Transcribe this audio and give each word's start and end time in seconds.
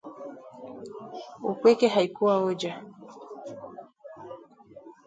Upweke 1.43 1.87
haikuwa 1.89 2.35
hoja 2.39 2.83